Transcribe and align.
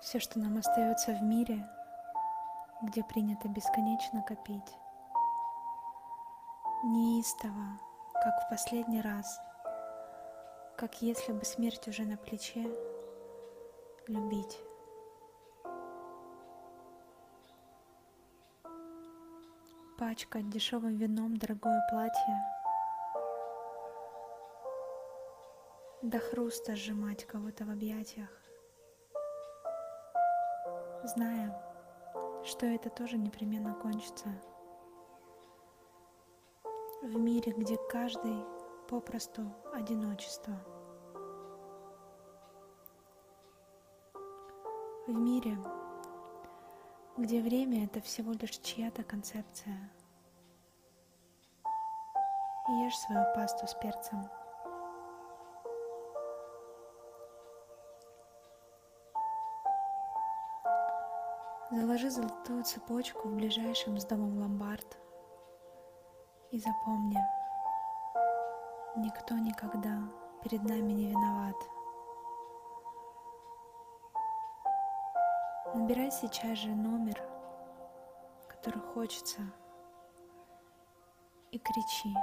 Все, 0.00 0.20
что 0.20 0.38
нам 0.38 0.56
остается 0.56 1.12
в 1.12 1.22
мире, 1.22 1.66
где 2.82 3.02
принято 3.02 3.48
бесконечно 3.48 4.22
копить. 4.22 4.72
Неистово, 6.84 7.80
как 8.14 8.34
в 8.44 8.48
последний 8.48 9.02
раз, 9.02 9.40
как 10.76 11.02
если 11.02 11.32
бы 11.32 11.44
смерть 11.44 11.88
уже 11.88 12.04
на 12.04 12.16
плече, 12.16 12.64
любить. 14.06 14.60
Пачкать 19.98 20.48
дешевым 20.48 20.96
вином 20.96 21.36
дорогое 21.36 21.84
платье, 21.90 22.40
до 26.02 26.20
хруста 26.20 26.76
сжимать 26.76 27.24
кого-то 27.26 27.64
в 27.64 27.70
объятиях, 27.70 28.30
зная, 31.08 31.54
что 32.44 32.66
это 32.66 32.90
тоже 32.90 33.16
непременно 33.16 33.74
кончится. 33.74 34.28
В 37.02 37.16
мире, 37.16 37.52
где 37.52 37.76
каждый 37.90 38.44
попросту 38.88 39.42
одиночество. 39.72 40.54
В 45.06 45.12
мире, 45.12 45.56
где 47.16 47.40
время 47.40 47.86
это 47.86 48.00
всего 48.00 48.32
лишь 48.32 48.58
чья-то 48.58 49.02
концепция. 49.04 49.90
Ешь 52.68 52.98
свою 52.98 53.24
пасту 53.34 53.66
с 53.66 53.74
перцем. 53.74 54.28
Заложи 61.70 62.08
золотую 62.08 62.64
цепочку 62.64 63.28
в 63.28 63.34
ближайшем 63.34 64.00
с 64.00 64.04
домом 64.06 64.38
ломбард 64.38 64.96
и 66.50 66.58
запомни, 66.58 67.18
никто 68.96 69.34
никогда 69.34 69.98
перед 70.42 70.62
нами 70.62 70.92
не 70.92 71.10
виноват. 71.10 71.56
Набирай 75.74 76.10
сейчас 76.10 76.56
же 76.56 76.70
номер, 76.70 77.22
который 78.48 78.80
хочется, 78.80 79.42
и 81.50 81.58
кричи. 81.58 82.14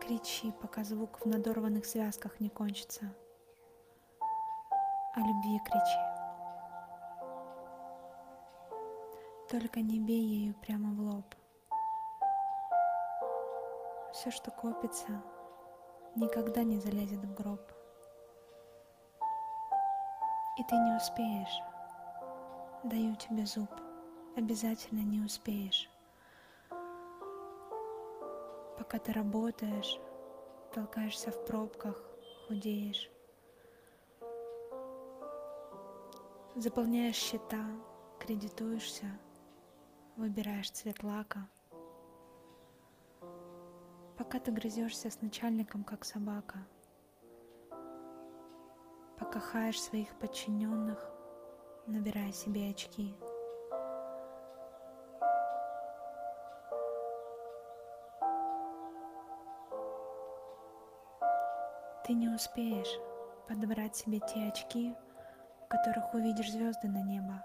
Кричи, 0.00 0.52
пока 0.60 0.82
звук 0.82 1.24
в 1.24 1.28
надорванных 1.28 1.86
связках 1.86 2.40
не 2.40 2.48
кончится. 2.48 3.14
О 5.14 5.20
любви 5.20 5.60
кричи. 5.64 6.13
Только 9.50 9.80
не 9.80 10.00
бей 10.00 10.22
ею 10.22 10.54
прямо 10.54 10.94
в 10.94 11.00
лоб. 11.00 11.34
Все, 14.12 14.30
что 14.30 14.50
копится, 14.50 15.22
никогда 16.16 16.62
не 16.62 16.78
залезет 16.78 17.18
в 17.18 17.34
гроб. 17.34 17.60
И 20.58 20.64
ты 20.64 20.74
не 20.76 20.96
успеешь. 20.96 21.60
Даю 22.84 23.14
тебе 23.16 23.44
зуб. 23.44 23.68
Обязательно 24.34 25.00
не 25.00 25.20
успеешь. 25.20 25.90
Пока 28.78 28.98
ты 28.98 29.12
работаешь, 29.12 30.00
толкаешься 30.72 31.30
в 31.30 31.44
пробках, 31.44 32.02
худеешь. 32.48 33.10
Заполняешь 36.56 37.16
счета, 37.16 37.62
кредитуешься– 38.18 39.06
выбираешь 40.16 40.70
цвет 40.70 41.02
лака. 41.02 41.48
Пока 44.16 44.38
ты 44.38 44.52
грызешься 44.52 45.10
с 45.10 45.20
начальником, 45.20 45.82
как 45.82 46.04
собака. 46.04 46.58
Пока 49.18 49.40
хаешь 49.40 49.80
своих 49.80 50.16
подчиненных, 50.18 51.10
набирая 51.86 52.32
себе 52.32 52.70
очки. 52.70 53.16
Ты 62.06 62.12
не 62.12 62.28
успеешь 62.28 63.00
подобрать 63.48 63.96
себе 63.96 64.20
те 64.20 64.48
очки, 64.48 64.94
в 65.64 65.68
которых 65.68 66.12
увидишь 66.14 66.52
звезды 66.52 66.88
на 66.88 67.02
небо. 67.02 67.42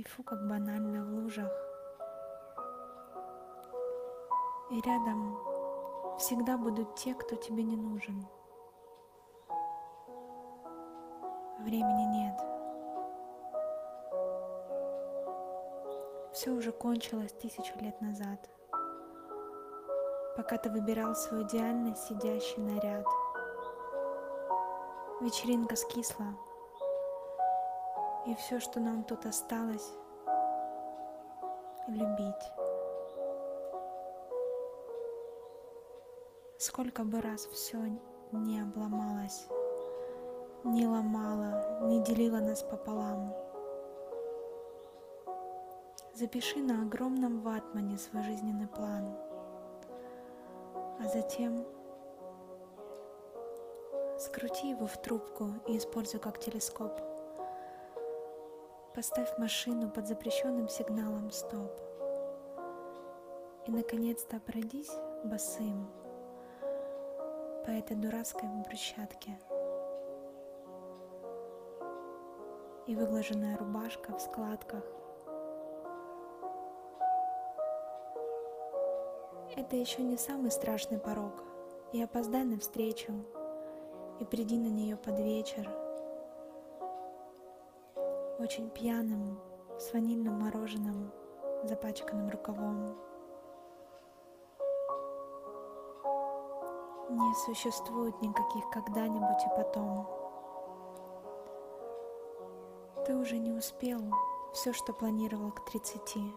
И 0.00 0.02
фу, 0.02 0.22
как 0.22 0.48
банально 0.48 1.04
в 1.04 1.10
лужах. 1.10 1.52
И 4.70 4.80
рядом 4.80 5.36
всегда 6.18 6.56
будут 6.56 6.94
те, 6.94 7.12
кто 7.12 7.36
тебе 7.36 7.62
не 7.62 7.76
нужен. 7.76 8.26
Времени 11.58 12.04
нет. 12.16 12.40
Все 16.32 16.50
уже 16.52 16.72
кончилось 16.72 17.34
тысячу 17.34 17.78
лет 17.80 18.00
назад, 18.00 18.48
пока 20.34 20.56
ты 20.56 20.70
выбирал 20.70 21.14
свой 21.14 21.42
идеально 21.42 21.94
сидящий 21.94 22.62
наряд. 22.62 23.04
Вечеринка 25.20 25.76
скисла, 25.76 26.34
и 28.26 28.34
все, 28.34 28.60
что 28.60 28.80
нам 28.80 29.04
тут 29.04 29.26
осталось, 29.26 29.92
любить. 31.88 32.52
Сколько 36.58 37.04
бы 37.04 37.20
раз 37.20 37.46
все 37.46 37.78
не 38.32 38.60
обломалось, 38.60 39.46
не 40.64 40.86
ломало, 40.86 41.80
не 41.88 42.00
делило 42.02 42.38
нас 42.38 42.62
пополам. 42.62 43.34
Запиши 46.14 46.58
на 46.58 46.82
огромном 46.82 47.40
ватмане 47.40 47.96
свой 47.96 48.22
жизненный 48.24 48.68
план, 48.68 49.16
а 50.98 51.08
затем 51.08 51.64
скрути 54.18 54.68
его 54.68 54.86
в 54.86 55.00
трубку 55.00 55.54
и 55.66 55.78
используй 55.78 56.20
как 56.20 56.38
телескоп. 56.38 57.09
Поставь 58.94 59.38
машину 59.38 59.88
под 59.88 60.08
запрещенным 60.08 60.68
сигналом 60.68 61.30
«Стоп». 61.30 61.70
И, 63.64 63.70
наконец-то, 63.70 64.40
пройдись 64.40 64.90
босым 65.22 65.88
по 67.64 67.70
этой 67.70 67.96
дурацкой 67.96 68.48
брусчатке. 68.66 69.38
И 72.88 72.96
выглаженная 72.96 73.56
рубашка 73.58 74.12
в 74.12 74.20
складках. 74.20 74.82
Это 79.54 79.76
еще 79.76 80.02
не 80.02 80.16
самый 80.16 80.50
страшный 80.50 80.98
порог. 80.98 81.44
И 81.92 82.02
опоздай 82.02 82.42
на 82.42 82.58
встречу, 82.58 83.12
и 84.18 84.24
приди 84.24 84.58
на 84.58 84.68
нее 84.68 84.96
под 84.96 85.20
вечер– 85.20 85.70
очень 88.40 88.70
пьяным, 88.70 89.38
с 89.78 89.92
ванильным 89.92 90.40
мороженым, 90.40 91.12
запачканным 91.64 92.30
рукавом. 92.30 92.96
Не 97.10 97.34
существует 97.44 98.18
никаких 98.22 98.64
когда-нибудь 98.70 99.44
и 99.44 99.56
потом. 99.56 100.08
Ты 103.04 103.14
уже 103.14 103.36
не 103.36 103.52
успел 103.52 104.00
все, 104.54 104.72
что 104.72 104.94
планировал 104.94 105.52
к 105.52 105.64
тридцати. 105.66 106.32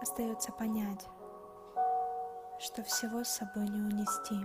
Остается 0.00 0.52
понять, 0.52 1.06
что 2.58 2.82
всего 2.82 3.24
с 3.24 3.28
собой 3.28 3.68
не 3.68 3.80
унести. 3.82 4.36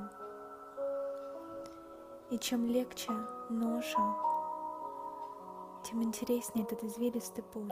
И 2.32 2.38
чем 2.38 2.66
легче 2.66 3.12
ноша, 3.50 4.27
тем 5.88 6.04
интереснее 6.04 6.66
этот 6.66 6.84
извилистый 6.84 7.44
путь. 7.44 7.72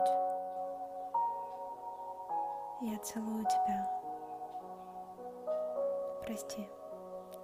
Я 2.80 2.98
целую 3.02 3.44
тебя. 3.44 3.90
Прости, 6.22 6.66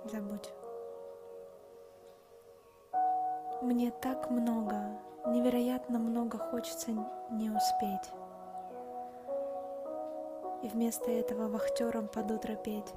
забудь. 0.05 0.51
Мне 3.61 3.91
так 3.91 4.31
много, 4.31 4.99
невероятно 5.27 5.99
много 5.99 6.39
хочется 6.39 6.91
не 7.31 7.51
успеть. 7.51 8.11
И 10.63 10.69
вместо 10.69 11.11
этого 11.11 11.49
вахтером 11.49 12.09
под 12.09 12.31
утро 12.31 12.55
петь. 12.55 12.95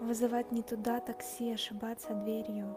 Вызывать 0.00 0.52
не 0.52 0.62
туда 0.62 1.00
такси, 1.00 1.54
ошибаться 1.54 2.14
дверью. 2.14 2.76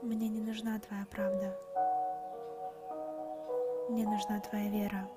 Мне 0.00 0.28
не 0.28 0.40
нужна 0.40 0.78
твоя 0.78 1.04
правда. 1.10 1.58
Мне 3.88 4.06
нужна 4.06 4.38
твоя 4.38 4.68
вера 4.68 5.08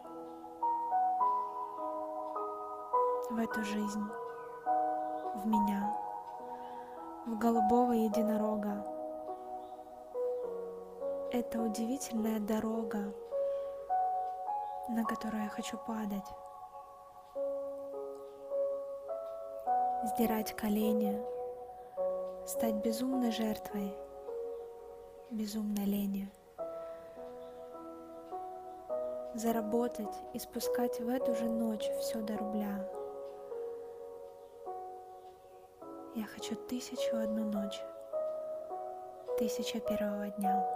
в 3.29 3.37
эту 3.37 3.63
жизнь, 3.63 4.03
в 5.35 5.45
меня, 5.45 5.95
в 7.27 7.37
голубого 7.37 7.91
единорога. 7.91 8.83
Это 11.31 11.61
удивительная 11.61 12.39
дорога, 12.39 13.13
на 14.89 15.05
которую 15.05 15.43
я 15.43 15.49
хочу 15.49 15.77
падать. 15.77 16.25
Сдирать 20.05 20.55
колени, 20.55 21.21
стать 22.47 22.83
безумной 22.83 23.31
жертвой, 23.31 23.95
безумной 25.31 25.85
лени. 25.85 26.29
Заработать 29.33 30.13
и 30.33 30.39
спускать 30.39 30.99
в 30.99 31.07
эту 31.07 31.33
же 31.35 31.45
ночь 31.45 31.89
все 31.99 32.19
до 32.21 32.37
рубля. 32.37 32.85
Я 36.15 36.25
хочу 36.25 36.55
тысячу 36.55 37.15
одну 37.15 37.45
ночь, 37.45 37.81
тысяча 39.37 39.79
первого 39.79 40.27
дня. 40.27 40.67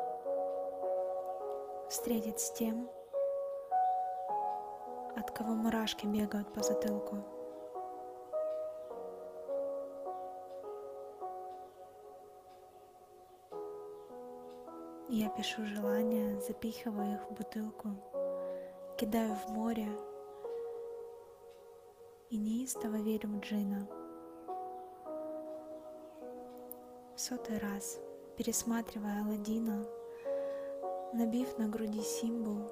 Встретить 1.89 2.39
с 2.39 2.51
тем, 2.51 2.89
от 5.17 5.31
кого 5.31 5.53
мурашки 5.53 6.05
бегают 6.05 6.51
по 6.53 6.63
затылку. 6.63 7.34
Я 15.17 15.29
пишу 15.29 15.65
желания, 15.65 16.37
запихиваю 16.41 17.13
их 17.13 17.21
в 17.29 17.35
бутылку, 17.35 17.87
кидаю 18.97 19.33
в 19.33 19.47
море 19.47 19.87
и 22.29 22.35
неистово 22.35 22.97
верю 22.97 23.29
в 23.29 23.39
джина. 23.39 23.87
В 27.15 27.21
сотый 27.21 27.59
раз, 27.59 27.97
пересматривая 28.35 29.23
Аладдина, 29.23 29.85
набив 31.13 31.57
на 31.57 31.69
груди 31.69 32.01
символ, 32.01 32.69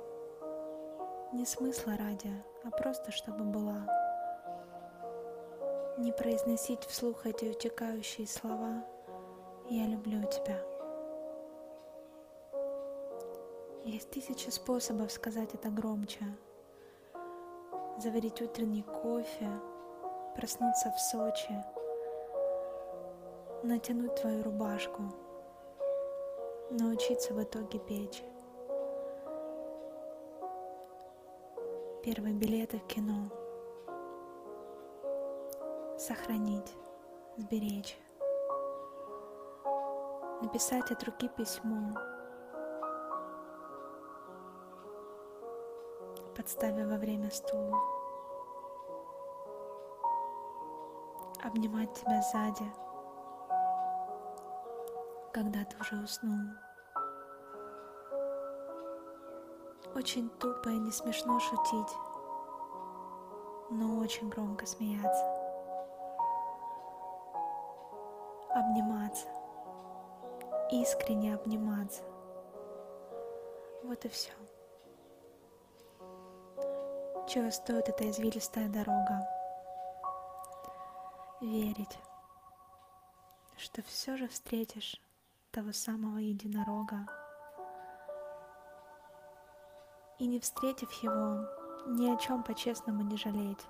не 1.31 1.45
смысла 1.45 1.95
ради, 1.95 2.43
а 2.65 2.71
просто 2.71 3.13
чтобы 3.13 3.45
была. 3.45 3.87
Не 5.97 6.11
произносить 6.11 6.83
вслух 6.83 7.25
эти 7.25 7.45
утекающие 7.45 8.27
слова 8.27 8.85
«Я 9.69 9.87
люблю 9.87 10.21
тебя». 10.23 10.72
Есть 13.85 14.12
тысячи 14.12 14.50
способов 14.50 15.12
сказать 15.12 15.53
это 15.53 15.68
громче. 15.68 16.24
Заварить 17.97 18.41
утренний 18.41 18.83
кофе, 18.83 19.50
проснуться 20.35 20.89
в 20.89 21.00
Сочи, 21.01 21.63
натянуть 23.62 24.15
твою 24.15 24.41
рубашку, 24.41 25.03
научиться 26.69 27.33
в 27.33 27.44
итоге 27.44 27.77
печь. 27.80 28.24
Первые 32.03 32.33
билеты 32.33 32.77
в 32.79 32.88
кино. 32.88 33.29
Сохранить, 35.97 36.74
сберечь. 37.36 37.97
Написать 40.41 40.89
от 40.89 41.03
руки 41.03 41.27
письмо. 41.27 42.12
Подставив 46.35 46.88
во 46.88 46.97
время 46.97 47.30
стулу. 47.30 47.77
Обнимать 51.44 51.94
тебя 51.94 52.21
сзади, 52.21 52.65
когда 55.31 55.63
ты 55.65 55.77
уже 55.80 56.03
уснул. 56.03 56.56
Очень 59.94 60.30
тупо 60.39 60.69
и 60.69 60.80
не 60.80 60.91
смешно 60.91 61.39
шутить, 61.39 61.95
но 63.69 64.00
очень 64.00 64.29
громко 64.29 64.65
смеяться. 64.65 65.25
Обниматься. 68.50 69.27
Искренне 70.71 71.36
обниматься. 71.36 72.01
Вот 73.83 74.03
и 74.06 74.09
все. 74.09 74.31
Чего 77.25 77.49
стоит 77.49 77.89
эта 77.89 78.09
извилистая 78.09 78.69
дорога? 78.69 79.27
Верить, 81.41 81.97
что 83.57 83.81
все 83.81 84.17
же 84.17 84.27
встретишь 84.27 85.01
того 85.51 85.71
самого 85.71 86.17
единорога, 86.17 87.07
и 90.19 90.27
не 90.27 90.39
встретив 90.39 90.91
его, 91.03 91.47
ни 91.87 92.09
о 92.09 92.17
чем 92.17 92.43
по-честному 92.43 93.01
не 93.03 93.17
жалеть. 93.17 93.65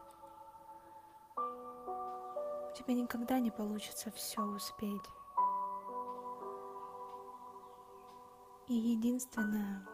У 1.37 2.75
тебя 2.75 2.95
никогда 2.95 3.39
не 3.39 3.51
получится 3.51 4.11
все 4.11 4.41
успеть. 4.41 5.05
И 8.67 8.73
единственное, 8.73 9.87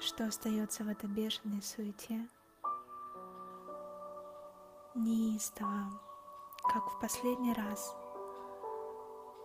что 0.00 0.24
остается 0.24 0.82
в 0.82 0.88
этой 0.88 1.08
бешеной 1.10 1.60
суете, 1.62 2.26
неистово, 4.94 5.90
как 6.72 6.90
в 6.90 7.00
последний 7.00 7.52
раз, 7.52 7.94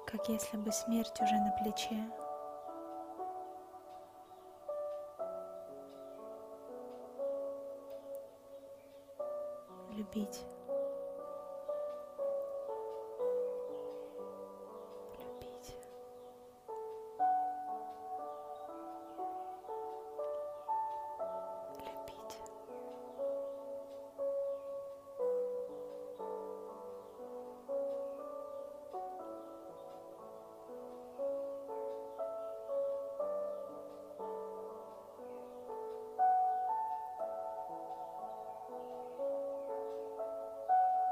как 0.08 0.30
если 0.30 0.56
бы 0.56 0.72
смерть 0.72 1.20
уже 1.22 1.36
на 1.36 1.52
плече, 1.62 2.10
любить. 9.92 10.46